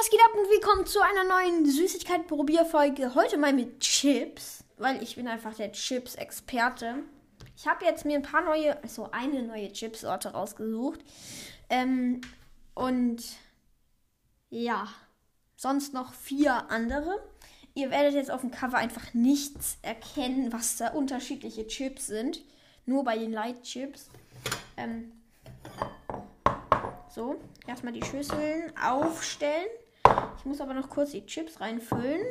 was 0.00 0.08
geht 0.08 0.20
ab 0.20 0.32
und 0.34 0.48
willkommen 0.48 0.86
zu 0.86 0.98
einer 1.02 1.24
neuen 1.24 1.66
Süßigkeit-Probierfolge. 1.66 3.14
Heute 3.14 3.36
mal 3.36 3.52
mit 3.52 3.80
Chips, 3.80 4.64
weil 4.78 5.02
ich 5.02 5.16
bin 5.16 5.28
einfach 5.28 5.52
der 5.52 5.72
Chips-Experte. 5.72 7.02
Ich 7.54 7.66
habe 7.66 7.84
jetzt 7.84 8.06
mir 8.06 8.16
ein 8.16 8.22
paar 8.22 8.40
neue, 8.40 8.82
also 8.82 9.10
eine 9.12 9.42
neue 9.42 9.70
Chipsorte 9.70 10.30
rausgesucht. 10.30 11.00
Ähm, 11.68 12.22
und 12.72 13.22
ja, 14.48 14.88
sonst 15.54 15.92
noch 15.92 16.14
vier 16.14 16.70
andere. 16.70 17.20
Ihr 17.74 17.90
werdet 17.90 18.14
jetzt 18.14 18.30
auf 18.30 18.40
dem 18.40 18.52
Cover 18.52 18.78
einfach 18.78 19.12
nichts 19.12 19.76
erkennen, 19.82 20.50
was 20.50 20.78
da 20.78 20.92
unterschiedliche 20.92 21.66
Chips 21.66 22.06
sind. 22.06 22.42
Nur 22.86 23.04
bei 23.04 23.18
den 23.18 23.32
Light 23.32 23.64
Chips. 23.64 24.08
Ähm, 24.78 25.12
so, 27.14 27.38
erstmal 27.66 27.92
die 27.92 28.02
Schüsseln 28.02 28.72
aufstellen. 28.82 29.68
Ich 30.40 30.46
muss 30.46 30.62
aber 30.62 30.72
noch 30.72 30.88
kurz 30.88 31.10
die 31.10 31.26
Chips 31.26 31.60
reinfüllen. 31.60 32.22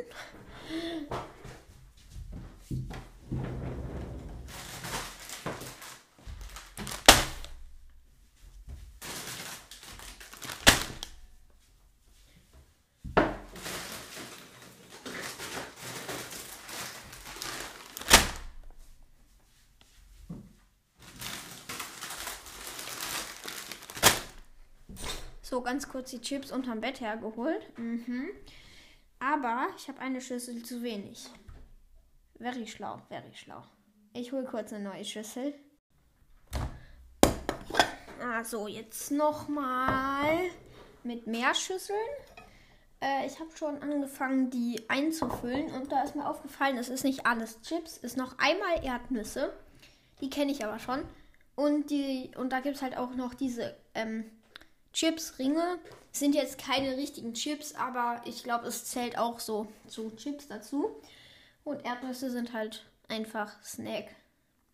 So, 25.49 25.62
ganz 25.62 25.89
kurz 25.89 26.12
die 26.12 26.21
Chips 26.21 26.52
unterm 26.52 26.80
Bett 26.80 27.02
hergeholt. 27.02 27.76
Mhm. 27.80 28.30
Aber 29.17 29.66
ich 29.76 29.88
habe 29.88 29.99
eine 29.99 30.21
Schüssel 30.21 30.62
zu 30.62 30.84
wenig. 30.84 31.27
Very 32.37 32.68
schlau, 32.68 33.01
very 33.07 33.34
schlau. 33.34 33.63
Ich 34.13 34.32
hole 34.32 34.43
kurz 34.43 34.71
eine 34.71 34.84
neue 34.84 35.04
Schüssel. 35.04 35.55
Ah, 38.21 38.43
so, 38.43 38.68
jetzt 38.68 39.09
nochmal 39.09 40.37
mit 41.04 41.26
mehr 41.26 41.55
Schüsseln. 41.55 41.98
Äh, 43.02 43.26
ich 43.26 43.40
habe 43.40 43.49
schon 43.57 43.81
angefangen, 43.81 44.52
die 44.52 44.87
einzufüllen. 44.87 45.71
Und 45.71 45.91
da 45.91 46.04
ist 46.04 46.15
mir 46.15 46.29
aufgefallen, 46.29 46.77
es 46.77 46.90
ist 46.90 47.04
nicht 47.04 47.26
alles 47.26 47.59
Chips. 47.63 47.98
Ist 47.98 48.18
noch 48.18 48.37
einmal 48.37 48.85
Erdnüsse. 48.85 49.52
Die 50.21 50.29
kenne 50.29 50.52
ich 50.52 50.63
aber 50.63 50.77
schon. 50.77 51.04
Und, 51.55 51.90
die, 51.90 52.29
und 52.37 52.54
da 52.54 52.59
gibt 52.59 52.76
es 52.76 52.84
halt 52.84 52.96
auch 52.96 53.15
noch 53.15 53.34
diese 53.34 53.76
ähm, 53.96 54.29
Chips-Ringe 55.00 55.80
sind 56.12 56.36
jetzt 56.36 56.58
keine 56.58 56.98
richtigen 56.98 57.34
Chips, 57.34 57.74
aber 57.74 58.22
ich 58.26 58.44
glaube, 58.44 58.68
es 58.68 58.84
zählt 58.84 59.18
auch 59.18 59.40
so 59.40 59.72
zu 59.88 60.14
Chips 60.18 60.50
dazu. 60.50 60.90
Und 61.64 61.86
Erdnüsse 61.86 62.30
sind 62.30 62.52
halt 62.52 62.86
einfach 63.08 63.64
Snack. 63.64 64.14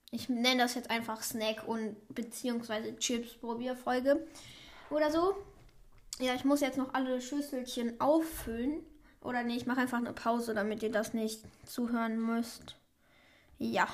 Ich 0.10 0.28
nenne 0.28 0.64
das 0.64 0.74
jetzt 0.74 0.90
einfach 0.90 1.22
Snack 1.22 1.68
und 1.68 1.96
beziehungsweise 2.10 2.96
Chips-Probierfolge 2.96 4.26
oder 4.90 5.12
so. 5.12 5.36
Ja, 6.18 6.34
ich 6.34 6.44
muss 6.44 6.62
jetzt 6.62 6.80
noch 6.80 6.96
alle 6.96 7.22
Schüsselchen 7.22 8.02
auffüllen. 8.02 8.84
Oder 9.22 9.44
nee, 9.44 9.58
ich 9.58 9.68
mache 9.68 9.82
einfach 9.82 10.00
eine 10.00 10.14
Pause, 10.14 10.56
damit 10.56 10.82
ihr 10.82 10.92
das 10.92 11.14
nicht 11.14 11.44
zuhören 11.68 12.20
müsst. 12.20 12.76
Ja, 13.60 13.88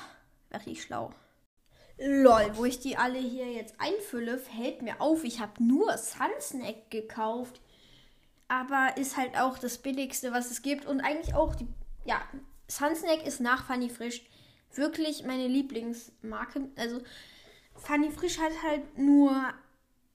ich 0.66 0.82
schlau. 0.82 1.14
Lol, 2.04 2.52
wo 2.56 2.66
ich 2.66 2.80
die 2.80 2.98
alle 2.98 3.20
hier 3.20 3.52
jetzt 3.52 3.76
einfülle, 3.78 4.40
fällt 4.40 4.82
mir 4.82 5.00
auf, 5.00 5.24
ich 5.24 5.40
habe 5.40 5.64
nur 5.64 5.96
Sunsnack 5.98 6.90
gekauft. 6.90 7.62
Aber 8.48 8.98
ist 8.98 9.18
halt 9.18 9.38
auch 9.38 9.58
das 9.60 9.78
billigste, 9.78 10.32
was 10.32 10.52
es 10.52 10.62
gibt. 10.62 10.86
Und 10.86 11.02
eigentlich 11.02 11.36
auch 11.36 11.56
die. 11.56 11.68
Ja, 12.04 12.22
Sunsnack 12.68 13.26
ist 13.26 13.40
nach 13.40 13.66
Funny 13.66 13.90
Frisch 13.90 14.24
wirklich 14.74 15.24
meine 15.26 15.48
Lieblingsmarke. 15.48 16.70
Also, 16.76 17.02
Funny 17.76 18.12
Frisch 18.12 18.40
hat 18.40 18.52
halt 18.64 18.98
nur 18.98 19.54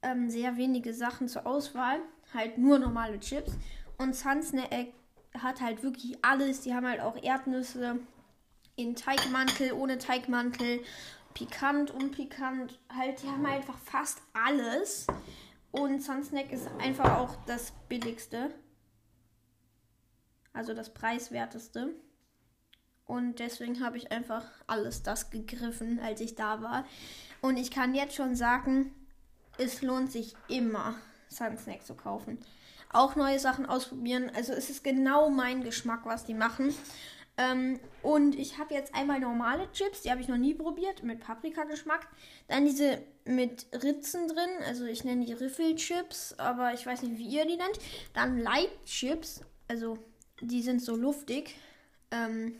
ähm, 0.01 0.29
sehr 0.29 0.57
wenige 0.57 0.93
Sachen 0.93 1.27
zur 1.27 1.47
Auswahl. 1.47 1.99
Halt 2.33 2.57
nur 2.57 2.79
normale 2.79 3.19
Chips. 3.19 3.53
Und 3.97 4.15
Sunsnack 4.15 4.87
hat 5.39 5.61
halt 5.61 5.81
wirklich 5.83 6.17
alles. 6.21 6.61
Die 6.61 6.73
haben 6.73 6.85
halt 6.85 6.99
auch 6.99 7.15
Erdnüsse 7.23 7.99
in 8.75 8.95
Teigmantel, 8.95 9.71
ohne 9.71 9.97
Teigmantel 9.97 10.81
pikant, 11.37 11.91
unpikant, 11.91 12.79
halt, 12.89 13.21
die 13.21 13.27
haben 13.27 13.45
einfach 13.45 13.77
fast 13.77 14.21
alles. 14.33 15.05
Und 15.71 16.01
Sunsnack 16.01 16.51
ist 16.51 16.67
einfach 16.79 17.19
auch 17.19 17.35
das 17.45 17.73
billigste. 17.87 18.49
Also 20.51 20.73
das 20.73 20.91
preiswerteste. 20.91 21.93
Und 23.05 23.37
deswegen 23.37 23.83
habe 23.85 23.97
ich 23.97 24.11
einfach 24.11 24.45
alles 24.65 25.03
das 25.03 25.29
gegriffen, 25.29 25.99
als 25.99 26.21
ich 26.21 26.33
da 26.33 26.63
war. 26.63 26.85
Und 27.41 27.57
ich 27.57 27.69
kann 27.69 27.93
jetzt 27.93 28.15
schon 28.15 28.35
sagen, 28.35 28.91
es 29.59 29.83
lohnt 29.83 30.11
sich 30.11 30.35
immer, 30.47 30.95
Sunsnack 31.29 31.85
zu 31.85 31.93
kaufen. 31.93 32.39
Auch 32.91 33.15
neue 33.15 33.37
Sachen 33.37 33.67
ausprobieren. 33.67 34.31
Also 34.35 34.53
es 34.53 34.71
ist 34.71 34.83
genau 34.83 35.29
mein 35.29 35.63
Geschmack, 35.63 36.01
was 36.05 36.25
die 36.25 36.33
machen. 36.33 36.73
Ähm, 37.37 37.79
und 38.01 38.35
ich 38.35 38.57
habe 38.57 38.73
jetzt 38.73 38.95
einmal 38.95 39.19
normale 39.19 39.71
Chips, 39.71 40.01
die 40.01 40.11
habe 40.11 40.21
ich 40.21 40.27
noch 40.27 40.37
nie 40.37 40.55
probiert, 40.55 41.03
mit 41.03 41.19
Paprika-Geschmack. 41.19 42.07
Dann 42.47 42.65
diese 42.65 43.03
mit 43.25 43.67
Ritzen 43.83 44.27
drin, 44.27 44.49
also 44.65 44.85
ich 44.85 45.03
nenne 45.03 45.25
die 45.25 45.33
Riffelchips, 45.33 46.35
aber 46.39 46.73
ich 46.73 46.85
weiß 46.85 47.03
nicht, 47.03 47.17
wie 47.17 47.27
ihr 47.27 47.45
die 47.45 47.57
nennt. 47.57 47.79
Dann 48.13 48.39
Light 48.39 48.71
Chips, 48.85 49.41
also 49.67 49.99
die 50.41 50.63
sind 50.63 50.81
so 50.81 50.95
luftig. 50.95 51.55
Ähm, 52.11 52.55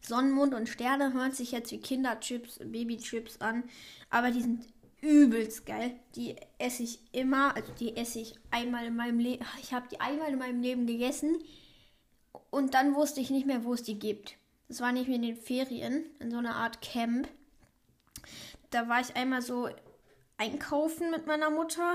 Sonnenmond 0.00 0.54
und 0.54 0.68
Sterne 0.68 1.12
hört 1.12 1.36
sich 1.36 1.52
jetzt 1.52 1.70
wie 1.70 1.80
Kinderchips, 1.80 2.58
Babychips 2.64 3.40
an, 3.40 3.64
aber 4.08 4.30
die 4.30 4.40
sind 4.40 4.66
übelst 5.02 5.66
geil. 5.66 5.94
Die 6.16 6.36
esse 6.58 6.82
ich 6.82 7.00
immer, 7.12 7.54
also 7.54 7.72
die 7.78 7.96
esse 7.96 8.20
ich 8.20 8.34
einmal 8.50 8.86
in 8.86 8.96
meinem 8.96 9.18
Leben. 9.18 9.44
Ich 9.62 9.72
habe 9.72 9.88
die 9.88 10.00
einmal 10.00 10.32
in 10.32 10.38
meinem 10.38 10.62
Leben 10.62 10.86
gegessen. 10.86 11.38
Und 12.50 12.74
dann 12.74 12.94
wusste 12.94 13.20
ich 13.20 13.30
nicht 13.30 13.46
mehr, 13.46 13.64
wo 13.64 13.74
es 13.74 13.82
die 13.82 13.98
gibt. 13.98 14.36
Das 14.68 14.80
war 14.80 14.92
nicht 14.92 15.06
mehr 15.06 15.16
in 15.16 15.22
den 15.22 15.36
Ferien, 15.36 16.04
in 16.18 16.30
so 16.30 16.38
einer 16.38 16.56
Art 16.56 16.80
Camp. 16.82 17.28
Da 18.70 18.88
war 18.88 19.00
ich 19.00 19.16
einmal 19.16 19.42
so 19.42 19.68
einkaufen 20.36 21.10
mit 21.10 21.26
meiner 21.26 21.50
Mutter. 21.50 21.94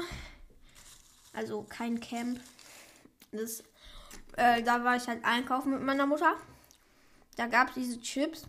Also 1.34 1.64
kein 1.64 2.00
Camp. 2.00 2.40
Das, 3.32 3.64
äh, 4.38 4.64
da 4.64 4.84
war 4.84 4.96
ich 4.96 5.08
halt 5.08 5.24
einkaufen 5.24 5.72
mit 5.72 5.82
meiner 5.82 6.06
Mutter. 6.06 6.36
Da 7.36 7.48
gab 7.48 7.70
es 7.70 7.76
diese 7.76 8.02
Chips. 8.02 8.44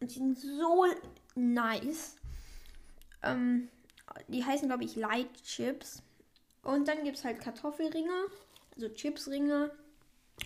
Und 0.00 0.10
die 0.10 0.18
sind 0.18 0.38
so 0.38 0.86
nice. 1.34 2.16
Ähm, 3.22 3.68
die 4.28 4.44
heißen, 4.44 4.68
glaube 4.68 4.84
ich, 4.84 4.96
Light 4.96 5.42
Chips. 5.42 6.02
Und 6.62 6.88
dann 6.88 7.04
gibt 7.04 7.18
es 7.18 7.24
halt 7.24 7.40
Kartoffelringe, 7.40 8.26
also 8.74 8.88
Chipsringe 8.88 9.70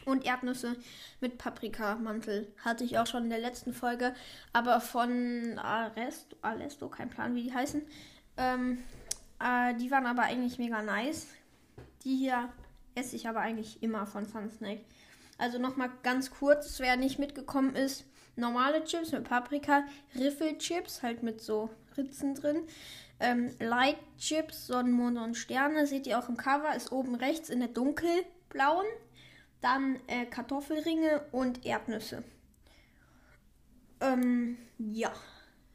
und 0.04 0.24
Erdnüsse 0.24 0.76
mit 1.20 1.38
Paprikamantel. 1.38 2.52
Hatte 2.64 2.84
ich 2.84 2.98
auch 2.98 3.06
schon 3.06 3.24
in 3.24 3.30
der 3.30 3.38
letzten 3.38 3.72
Folge. 3.72 4.14
Aber 4.52 4.80
von 4.80 5.58
Aresto, 5.58 6.36
Alesto, 6.42 6.88
kein 6.88 7.10
Plan, 7.10 7.34
wie 7.34 7.44
die 7.44 7.54
heißen. 7.54 7.82
Ähm, 8.36 8.78
äh, 9.40 9.74
die 9.74 9.90
waren 9.90 10.06
aber 10.06 10.22
eigentlich 10.22 10.58
mega 10.58 10.82
nice. 10.82 11.28
Die 12.04 12.16
hier 12.16 12.48
esse 12.94 13.16
ich 13.16 13.28
aber 13.28 13.40
eigentlich 13.40 13.82
immer 13.82 14.06
von 14.06 14.24
Sunsnake. 14.24 14.84
Also 15.36 15.58
nochmal 15.58 15.90
ganz 16.02 16.30
kurz, 16.30 16.80
wer 16.80 16.96
nicht 16.96 17.18
mitgekommen 17.18 17.76
ist. 17.76 18.04
Normale 18.34 18.84
Chips 18.84 19.12
mit 19.12 19.24
Paprika, 19.24 19.84
Riffelchips, 20.14 21.02
halt 21.02 21.22
mit 21.22 21.40
so 21.40 21.70
Ritzen 21.96 22.34
drin. 22.34 22.62
Ähm, 23.20 23.50
Light 23.58 23.98
Chips, 24.16 24.68
Sonnenmond 24.68 25.18
und 25.18 25.34
Sterne, 25.34 25.86
seht 25.86 26.06
ihr 26.06 26.18
auch 26.18 26.28
im 26.28 26.36
Cover, 26.36 26.74
ist 26.76 26.92
oben 26.92 27.16
rechts 27.16 27.50
in 27.50 27.58
der 27.58 27.68
dunkelblauen 27.68 28.86
dann 29.60 29.98
äh, 30.06 30.26
Kartoffelringe 30.26 31.22
und 31.32 31.64
Erdnüsse. 31.64 32.22
Ähm, 34.00 34.58
ja. 34.78 35.12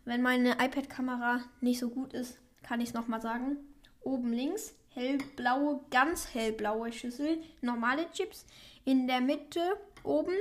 Wenn 0.05 0.21
meine 0.21 0.53
iPad-Kamera 0.53 1.41
nicht 1.61 1.79
so 1.79 1.89
gut 1.89 2.13
ist, 2.13 2.37
kann 2.61 2.81
ich 2.81 2.89
es 2.89 2.93
nochmal 2.93 3.21
sagen. 3.21 3.57
Oben 4.01 4.33
links 4.33 4.75
hellblaue, 4.89 5.81
ganz 5.89 6.33
hellblaue 6.33 6.91
Schüssel, 6.91 7.41
normale 7.61 8.09
Chips. 8.11 8.45
In 8.85 9.07
der 9.07 9.21
Mitte 9.21 9.61
oben 10.03 10.35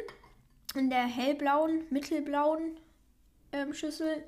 in 0.75 0.91
der 0.91 1.05
hellblauen, 1.05 1.85
mittelblauen 1.91 2.79
ähm, 3.53 3.75
Schüssel 3.75 4.25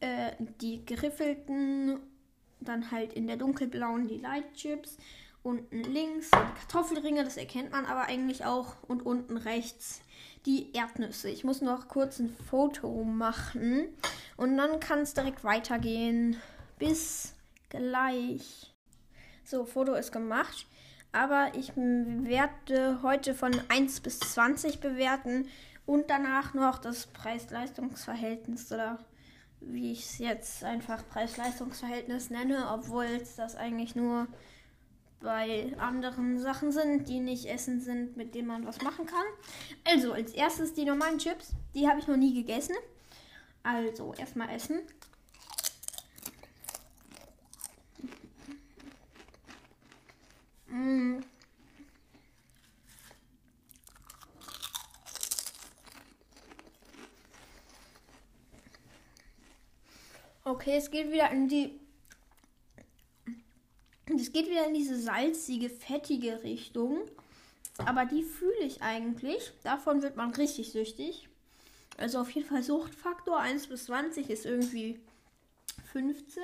äh, 0.00 0.32
die 0.60 0.84
geriffelten, 0.84 2.00
dann 2.60 2.90
halt 2.90 3.12
in 3.14 3.26
der 3.26 3.36
dunkelblauen 3.36 4.06
die 4.06 4.18
Light 4.18 4.52
Chips 4.54 4.98
Unten 5.42 5.82
links 5.84 6.30
die 6.30 6.60
Kartoffelringe, 6.60 7.24
das 7.24 7.38
erkennt 7.38 7.72
man 7.72 7.86
aber 7.86 8.02
eigentlich 8.02 8.44
auch. 8.44 8.82
Und 8.86 9.06
unten 9.06 9.36
rechts 9.36 10.02
die 10.46 10.72
Erdnüsse. 10.74 11.30
Ich 11.30 11.44
muss 11.44 11.60
noch 11.62 11.88
kurz 11.88 12.18
ein 12.18 12.28
Foto 12.28 13.04
machen. 13.04 13.88
Und 14.36 14.56
dann 14.56 14.80
kann 14.80 15.00
es 15.00 15.14
direkt 15.14 15.44
weitergehen. 15.44 16.36
Bis 16.78 17.34
gleich. 17.68 18.74
So, 19.44 19.64
Foto 19.64 19.94
ist 19.94 20.12
gemacht. 20.12 20.66
Aber 21.12 21.52
ich 21.54 21.72
werde 21.74 23.02
heute 23.02 23.34
von 23.34 23.52
1 23.68 24.00
bis 24.00 24.20
20 24.20 24.80
bewerten 24.80 25.48
und 25.86 26.08
danach 26.08 26.54
noch 26.54 26.78
das 26.78 27.08
Preis-Leistungs-Verhältnis 27.08 28.70
oder 28.70 28.98
wie 29.60 29.90
ich 29.92 30.04
es 30.04 30.18
jetzt 30.18 30.62
einfach 30.62 31.02
Preis-Leistungs-Verhältnis 31.08 32.30
nenne, 32.30 32.68
obwohl 32.70 33.06
es 33.06 33.34
das 33.34 33.56
eigentlich 33.56 33.96
nur 33.96 34.28
bei 35.20 35.72
anderen 35.78 36.38
Sachen 36.40 36.72
sind, 36.72 37.08
die 37.08 37.20
nicht 37.20 37.46
Essen 37.46 37.80
sind, 37.80 38.16
mit 38.16 38.34
denen 38.34 38.48
man 38.48 38.66
was 38.66 38.80
machen 38.80 39.06
kann. 39.06 39.24
Also, 39.84 40.12
als 40.12 40.32
erstes 40.32 40.74
die 40.74 40.84
normalen 40.84 41.18
Chips. 41.18 41.52
Die 41.74 41.88
habe 41.88 42.00
ich 42.00 42.06
noch 42.06 42.16
nie 42.16 42.34
gegessen. 42.34 42.74
Also, 43.62 44.14
erstmal 44.14 44.50
essen. 44.50 44.80
Mmh. 50.68 51.20
Okay, 60.44 60.76
es 60.76 60.90
geht 60.90 61.12
wieder 61.12 61.30
in 61.30 61.48
die. 61.48 61.79
Es 64.20 64.32
geht 64.32 64.50
wieder 64.50 64.66
in 64.66 64.74
diese 64.74 65.00
salzige, 65.00 65.70
fettige 65.70 66.42
Richtung. 66.42 66.98
Aber 67.78 68.04
die 68.04 68.22
fühle 68.22 68.60
ich 68.60 68.82
eigentlich. 68.82 69.52
Davon 69.62 70.02
wird 70.02 70.16
man 70.16 70.34
richtig 70.34 70.72
süchtig. 70.72 71.28
Also 71.96 72.20
auf 72.20 72.30
jeden 72.30 72.46
Fall 72.46 72.62
Suchtfaktor 72.62 73.38
1 73.38 73.68
bis 73.68 73.86
20 73.86 74.28
ist 74.28 74.44
irgendwie 74.44 75.00
15. 75.92 76.42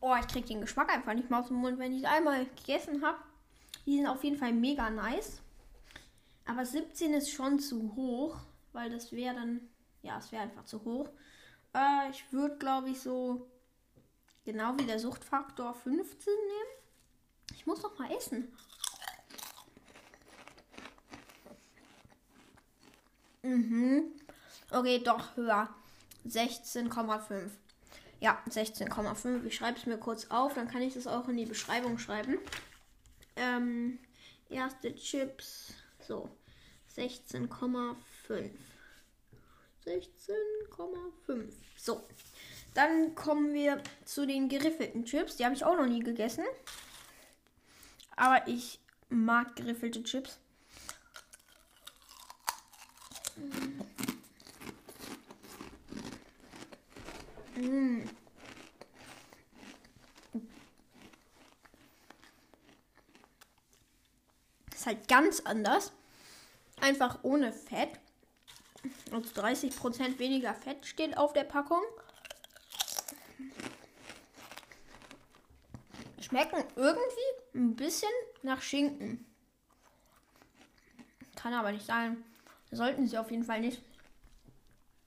Oh, 0.00 0.14
ich 0.18 0.26
kriege 0.26 0.48
den 0.48 0.62
Geschmack 0.62 0.90
einfach 0.90 1.14
nicht 1.14 1.28
mehr 1.28 1.40
aus 1.40 1.48
dem 1.48 1.58
Mund, 1.58 1.78
wenn 1.78 1.92
ich 1.92 2.06
einmal 2.06 2.46
gegessen 2.46 3.04
habe. 3.04 3.18
Die 3.84 3.96
sind 3.96 4.06
auf 4.06 4.24
jeden 4.24 4.38
Fall 4.38 4.52
mega 4.52 4.88
nice. 4.88 5.42
Aber 6.46 6.64
17 6.64 7.12
ist 7.14 7.30
schon 7.30 7.60
zu 7.60 7.94
hoch, 7.94 8.36
weil 8.72 8.90
das 8.90 9.12
wäre 9.12 9.34
dann, 9.34 9.60
ja, 10.02 10.18
es 10.18 10.32
wäre 10.32 10.42
einfach 10.42 10.64
zu 10.64 10.82
hoch. 10.84 11.10
Äh, 11.74 12.10
ich 12.10 12.32
würde, 12.32 12.56
glaube 12.56 12.90
ich, 12.90 13.00
so 13.00 13.46
genau 14.44 14.76
wie 14.78 14.86
der 14.86 14.98
Suchtfaktor 14.98 15.74
15 15.74 16.32
nehmen. 16.32 16.82
Ich 17.54 17.66
muss 17.66 17.82
noch 17.82 17.98
mal 17.98 18.10
essen. 18.12 18.56
Mhm. 23.42 24.12
Okay, 24.70 25.00
doch 25.04 25.36
höher. 25.36 25.68
16,5. 26.26 27.50
Ja, 28.20 28.40
16,5. 28.48 29.44
Ich 29.44 29.56
schreibe 29.56 29.78
es 29.78 29.86
mir 29.86 29.98
kurz 29.98 30.30
auf, 30.30 30.54
dann 30.54 30.68
kann 30.68 30.82
ich 30.82 30.94
das 30.94 31.06
auch 31.06 31.28
in 31.28 31.36
die 31.36 31.46
Beschreibung 31.46 31.98
schreiben. 31.98 32.38
Ähm, 33.34 33.98
erste 34.48 34.94
Chips. 34.94 35.74
So, 36.06 36.28
16,5. 36.96 38.50
16,5. 39.84 41.52
So, 41.76 42.06
dann 42.74 43.14
kommen 43.14 43.52
wir 43.52 43.82
zu 44.04 44.26
den 44.26 44.48
geriffelten 44.48 45.04
Chips. 45.04 45.36
Die 45.36 45.44
habe 45.44 45.54
ich 45.54 45.64
auch 45.64 45.76
noch 45.76 45.86
nie 45.86 46.00
gegessen. 46.00 46.44
Aber 48.16 48.46
ich 48.48 48.80
mag 49.08 49.56
geriffelte 49.56 50.02
Chips. 50.02 50.38
Mmh. 57.56 58.04
Ist 64.74 64.86
halt 64.86 65.06
ganz 65.08 65.40
anders. 65.40 65.92
Einfach 66.80 67.20
ohne 67.22 67.52
Fett. 67.52 68.00
Also 69.12 69.40
30% 69.40 70.18
weniger 70.18 70.54
Fett 70.54 70.84
steht 70.86 71.16
auf 71.16 71.32
der 71.32 71.44
Packung. 71.44 71.82
Schmecken 76.20 76.64
irgendwie 76.76 77.58
ein 77.58 77.76
bisschen 77.76 78.08
nach 78.42 78.62
Schinken. 78.62 79.26
Kann 81.36 81.54
aber 81.54 81.72
nicht 81.72 81.86
sein. 81.86 82.24
Sollten 82.70 83.06
sie 83.06 83.18
auf 83.18 83.30
jeden 83.30 83.44
Fall 83.44 83.60
nicht. 83.60 83.82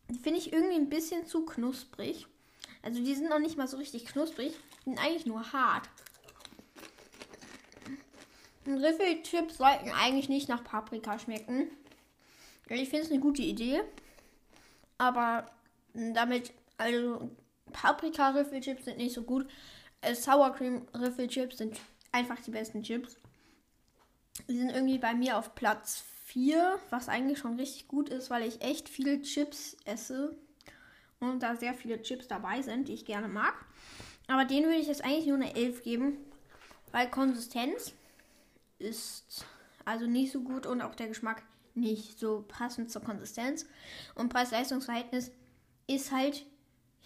Die 0.10 0.20
finde 0.20 0.40
ich 0.40 0.54
irgendwie 0.54 0.76
ein 0.76 0.90
bisschen 0.90 1.26
zu 1.26 1.46
knusprig. 1.46 2.28
Also 2.84 3.04
die 3.04 3.16
sind 3.16 3.30
noch 3.30 3.40
nicht 3.40 3.58
mal 3.58 3.68
so 3.68 3.78
richtig 3.78 4.06
knusprig. 4.06 4.54
Die 4.82 4.90
sind 4.90 5.00
eigentlich 5.00 5.26
nur 5.26 5.52
hart. 5.52 5.90
Riffelchips 8.68 9.58
sollten 9.58 9.90
eigentlich 9.92 10.30
nicht 10.30 10.50
nach 10.50 10.64
Paprika 10.64 11.18
schmecken. 11.18 11.70
Ich 12.68 12.90
finde 12.90 13.06
es 13.06 13.12
eine 13.12 13.20
gute 13.20 13.42
Idee. 13.42 13.82
Aber 14.98 15.52
damit, 15.94 16.54
also 16.78 17.32
Paprika-Riffelchips 17.72 18.86
sind 18.86 18.98
nicht 18.98 19.14
so 19.14 19.24
gut. 19.24 19.48
Äh, 20.02 20.16
Sour 20.16 20.54
Cream 20.54 20.88
Riffelchips 20.94 21.58
sind 21.58 21.80
einfach 22.12 22.40
die 22.42 22.52
besten 22.52 22.84
Chips. 22.84 23.18
Die 24.48 24.58
sind 24.58 24.70
irgendwie 24.70 24.98
bei 24.98 25.14
mir 25.14 25.38
auf 25.38 25.56
Platz 25.56 26.04
4, 26.26 26.80
was 26.90 27.08
eigentlich 27.10 27.40
schon 27.40 27.56
richtig 27.58 27.88
gut 27.88 28.10
ist, 28.10 28.30
weil 28.30 28.44
ich 28.44 28.62
echt 28.62 28.90
viele 28.90 29.22
Chips 29.22 29.78
esse 29.86 30.36
und 31.20 31.42
da 31.42 31.56
sehr 31.56 31.74
viele 31.74 32.02
Chips 32.02 32.28
dabei 32.28 32.62
sind, 32.62 32.88
die 32.88 32.94
ich 32.94 33.06
gerne 33.06 33.28
mag. 33.28 33.54
Aber 34.28 34.46
denen 34.46 34.66
würde 34.66 34.80
ich 34.80 34.88
jetzt 34.88 35.04
eigentlich 35.04 35.28
nur 35.28 35.36
eine 35.38 35.56
11 35.56 35.84
geben, 35.84 36.18
weil 36.92 37.10
Konsistenz 37.10 37.94
ist 38.80 39.46
also 39.86 40.08
nicht 40.08 40.32
so 40.32 40.42
gut 40.42 40.66
und 40.66 40.82
auch 40.82 40.96
der 40.96 41.08
Geschmack 41.08 41.44
nicht 41.76 42.20
so 42.20 42.44
passend 42.48 42.92
zur 42.92 43.04
Konsistenz. 43.04 43.66
Und 44.16 44.30
Preis-Leistungs-Verhältnis 44.30 45.32
ist 45.88 46.12
halt, 46.12 46.46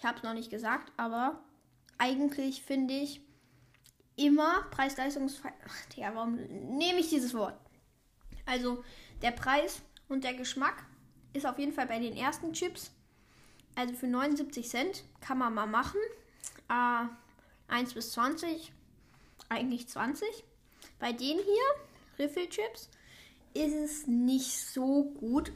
ich 0.00 0.06
habe 0.06 0.16
es 0.16 0.22
noch 0.22 0.32
nicht 0.32 0.48
gesagt, 0.48 0.90
aber 0.96 1.38
eigentlich 1.98 2.62
finde 2.62 2.94
ich 2.94 3.20
immer 4.16 4.62
Preis-Leistungs-Verhältnis. 4.70 5.96
Ja, 5.96 6.14
warum 6.14 6.36
nehme 6.36 7.00
ich 7.00 7.10
dieses 7.10 7.34
Wort? 7.34 7.54
Also 8.46 8.82
der 9.20 9.32
Preis 9.32 9.82
und 10.08 10.24
der 10.24 10.32
Geschmack 10.32 10.86
ist 11.34 11.44
auf 11.44 11.58
jeden 11.58 11.74
Fall 11.74 11.86
bei 11.86 11.98
den 11.98 12.16
ersten 12.16 12.54
Chips. 12.54 12.92
Also 13.74 13.92
für 13.92 14.06
79 14.06 14.66
Cent 14.70 15.04
kann 15.20 15.36
man 15.36 15.52
mal 15.52 15.66
machen. 15.66 16.00
Äh, 16.70 17.04
1 17.68 17.92
bis 17.92 18.12
20, 18.12 18.72
eigentlich 19.50 19.86
20. 19.86 20.26
Bei 20.98 21.12
denen 21.12 21.40
hier, 21.40 22.24
Riffelchips, 22.26 22.88
ist 23.52 23.74
es 23.74 24.06
nicht 24.06 24.50
so 24.50 25.04
gut. 25.20 25.52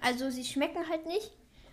Also 0.00 0.30
sie 0.30 0.44
schmecken 0.44 0.88
halt 0.88 1.06
nicht. 1.06 1.32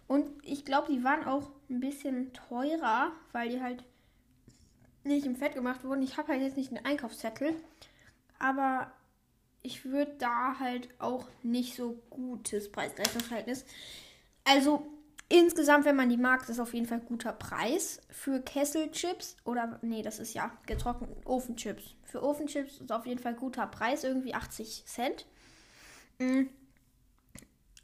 Und 0.10 0.26
ich 0.44 0.66
glaube, 0.66 0.92
die 0.92 1.04
waren 1.04 1.24
auch 1.24 1.52
ein 1.70 1.80
bisschen 1.80 2.34
teurer, 2.34 3.12
weil 3.32 3.50
die 3.50 3.62
halt 3.62 3.84
nicht 5.04 5.28
im 5.28 5.36
Fett 5.36 5.54
gemacht 5.54 5.84
wurden. 5.84 6.02
Ich 6.02 6.18
habe 6.18 6.30
halt 6.30 6.42
jetzt 6.42 6.58
nicht 6.58 6.76
einen 6.76 6.84
Einkaufszettel. 6.84 7.54
Aber 8.40 8.92
ich 9.62 9.86
würde 9.86 10.16
da 10.18 10.58
halt 10.58 10.90
auch 10.98 11.28
nicht 11.44 11.76
so 11.76 12.02
gutes 12.10 12.72
Preis-Leistungs-Verhältnis. 12.72 13.66
Also 14.46 14.88
insgesamt, 15.30 15.86
wenn 15.86 15.96
man 15.96 16.10
die 16.10 16.18
mag, 16.18 16.50
ist 16.50 16.60
auf 16.60 16.74
jeden 16.74 16.88
Fall 16.88 17.02
guter 17.02 17.32
Preis. 17.32 18.02
Für 18.10 18.42
Kesselchips 18.42 19.38
oder, 19.46 19.78
nee, 19.84 20.02
das 20.02 20.18
ist 20.18 20.34
ja 20.34 20.52
getrocknet, 20.66 21.12
Ofenchips. 21.26 21.94
Für 22.04 22.24
Ofenchips 22.24 22.82
ist 22.82 22.92
auf 22.92 23.06
jeden 23.06 23.22
Fall 23.22 23.36
guter 23.36 23.68
Preis, 23.68 24.04
irgendwie 24.04 24.34
80 24.34 24.86
Cent. 24.88 25.28
Mm. 26.18 26.48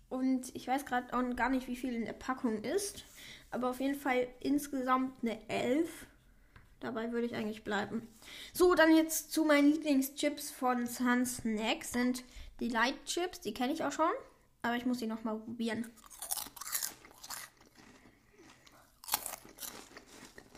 Und 0.10 0.56
ich 0.56 0.68
weiß 0.68 0.86
gerade 0.86 1.14
auch 1.14 1.36
gar 1.36 1.50
nicht, 1.50 1.68
wie 1.68 1.76
viel 1.76 1.94
in 1.94 2.06
der 2.06 2.14
Packung 2.14 2.64
ist. 2.64 3.06
Aber 3.52 3.70
auf 3.70 3.80
jeden 3.80 4.00
Fall 4.00 4.28
insgesamt 4.40 5.14
eine 5.22 5.38
11. 5.50 5.90
Dabei 6.80 7.12
würde 7.12 7.26
ich 7.26 7.36
eigentlich 7.36 7.64
bleiben. 7.64 8.08
So, 8.54 8.76
dann 8.76 8.96
jetzt 8.96 9.32
zu 9.32 9.46
meinen 9.46 9.72
Lieblingschips 9.72 10.52
von 10.52 10.86
Sun 10.86 11.26
Snack 11.26 11.84
sind 11.84 12.24
die 12.60 12.70
Light 12.70 13.06
Chips. 13.06 13.42
Die 13.42 13.54
kenne 13.54 13.74
ich 13.74 13.84
auch 13.84 13.92
schon. 13.92 14.12
Aber 14.62 14.76
ich 14.76 14.86
muss 14.86 15.00
sie 15.00 15.08
nochmal 15.08 15.38
probieren. 15.38 15.90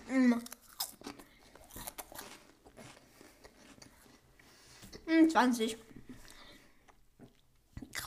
Mm. 0.09 0.33
20 5.29 5.77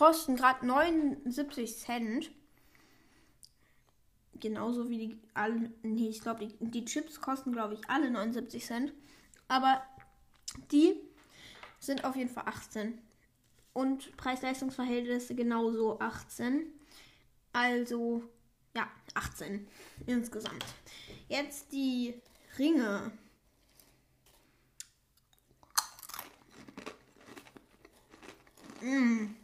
kosten 0.01 0.35
gerade 0.35 0.67
79 0.67 1.77
Cent. 1.77 2.31
Genauso 4.33 4.89
wie 4.89 4.97
die 4.97 5.19
alle. 5.35 5.71
Nee, 5.83 6.09
ich 6.09 6.23
glaube, 6.23 6.47
die, 6.47 6.71
die 6.71 6.87
Chips 6.87 7.21
kosten, 7.21 7.53
glaube 7.53 7.75
ich, 7.75 7.81
alle 7.91 8.11
79 8.11 8.65
Cent. 8.65 8.95
Aber 9.47 9.83
die 10.73 10.97
sind 11.81 12.05
auf 12.05 12.17
jeden 12.17 12.31
Fall 12.31 12.45
18. 12.47 12.99
Und 13.75 14.17
Preis-Leistungsverhältnisse 14.17 15.35
genauso 15.35 16.01
18. 16.01 16.63
Also, 17.53 18.23
ja, 18.75 18.89
18 19.13 19.69
insgesamt. 20.07 20.65
Jetzt 21.29 21.73
die 21.73 22.15
Ringe. 22.59 23.13
Mmh. 28.81 29.40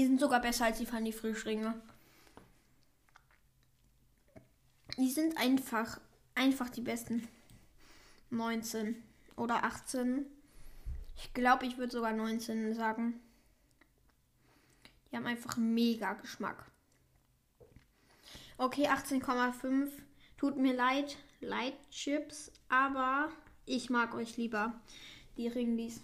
Die 0.00 0.06
sind 0.06 0.18
sogar 0.18 0.40
besser 0.40 0.64
als 0.64 0.78
die 0.78 0.86
Fanny 0.86 1.12
Frischringe. 1.12 1.78
Die 4.96 5.10
sind 5.10 5.36
einfach, 5.36 6.00
einfach 6.34 6.70
die 6.70 6.80
besten. 6.80 7.28
19 8.30 8.96
oder 9.36 9.62
18. 9.62 10.24
Ich 11.16 11.34
glaube, 11.34 11.66
ich 11.66 11.76
würde 11.76 11.92
sogar 11.92 12.14
19 12.14 12.72
sagen. 12.72 13.20
Die 15.12 15.16
haben 15.16 15.26
einfach 15.26 15.58
mega 15.58 16.14
Geschmack. 16.14 16.64
Okay, 18.56 18.88
18,5. 18.88 19.90
Tut 20.38 20.56
mir 20.56 20.72
leid, 20.72 21.18
Light 21.42 21.76
Chips, 21.90 22.50
aber 22.70 23.28
ich 23.66 23.90
mag 23.90 24.14
euch 24.14 24.38
lieber. 24.38 24.72
Die 25.36 25.48
Ringlis. 25.48 26.00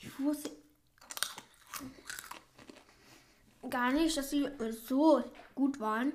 Ich 0.00 0.18
wusste 0.18 0.63
gar 3.70 3.92
nicht, 3.92 4.16
dass 4.16 4.30
sie 4.30 4.48
so 4.86 5.22
gut 5.54 5.80
waren. 5.80 6.12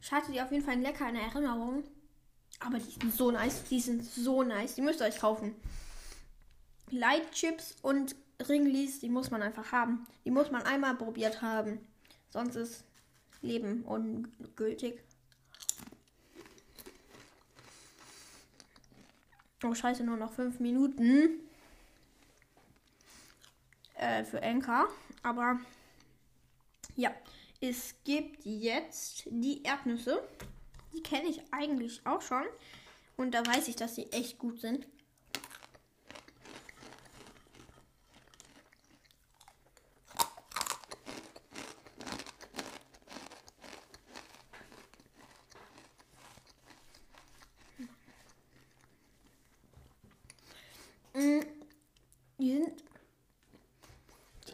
Ich 0.00 0.10
hatte 0.12 0.32
die 0.32 0.40
auf 0.40 0.50
jeden 0.50 0.64
Fall 0.64 0.78
lecker 0.78 1.08
in 1.08 1.16
Erinnerung. 1.16 1.84
Aber 2.60 2.78
die 2.78 2.90
sind 2.90 3.14
so 3.14 3.30
nice. 3.30 3.64
Die 3.64 3.80
sind 3.80 4.04
so 4.04 4.42
nice. 4.42 4.74
Die 4.74 4.82
müsst 4.82 5.00
ihr 5.00 5.06
euch 5.06 5.18
kaufen. 5.18 5.54
Light 6.90 7.30
Chips 7.32 7.76
und 7.82 8.16
Ringlis, 8.48 9.00
die 9.00 9.08
muss 9.08 9.30
man 9.30 9.42
einfach 9.42 9.72
haben. 9.72 10.06
Die 10.24 10.30
muss 10.30 10.50
man 10.50 10.62
einmal 10.62 10.94
probiert 10.94 11.42
haben. 11.42 11.80
Sonst 12.30 12.56
ist 12.56 12.84
Leben 13.42 13.84
ungültig. 13.84 15.02
Oh, 19.62 19.74
scheiße, 19.74 20.04
nur 20.04 20.16
noch 20.16 20.32
fünf 20.32 20.58
Minuten. 20.58 21.40
Äh, 23.94 24.24
für 24.24 24.40
Enka. 24.40 24.88
Aber 25.22 25.60
ja, 26.96 27.14
es 27.60 27.94
gibt 28.04 28.44
jetzt 28.44 29.24
die 29.26 29.62
Erdnüsse. 29.62 30.26
Die 30.94 31.02
kenne 31.02 31.28
ich 31.28 31.40
eigentlich 31.50 32.06
auch 32.06 32.22
schon. 32.22 32.44
Und 33.16 33.32
da 33.32 33.46
weiß 33.46 33.68
ich, 33.68 33.76
dass 33.76 33.94
sie 33.94 34.10
echt 34.12 34.38
gut 34.38 34.60
sind. 34.60 34.86
Mm, 51.12 51.40
die 52.38 52.64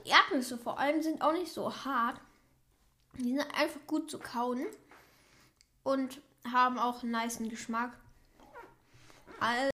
Erdnüsse 0.05 0.59
vor 0.59 0.79
allem 0.79 1.03
sind 1.03 1.23
auch 1.23 1.33
nicht 1.33 1.53
so 1.53 1.73
hart. 1.73 2.21
Die 3.19 3.37
sind 3.37 3.41
einfach 3.55 3.81
gut 3.87 4.11
zu 4.11 4.19
kauen 4.19 4.67
und 5.83 6.21
haben 6.51 6.79
auch 6.79 7.03
einen 7.03 7.13
niceen 7.13 7.49
Geschmack. 7.49 7.93
Also 9.41 9.71